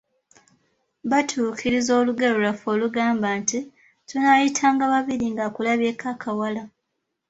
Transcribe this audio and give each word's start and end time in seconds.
Batuukiriza 1.09 1.91
olugero 1.99 2.35
lwaffe 2.41 2.67
olugamba 2.75 3.27
nti, 3.39 3.59
“Tunaayitanga 4.07 4.83
babiri 4.93 5.25
ng'akulabyeko 5.33 6.05
akawala.” 6.13 6.63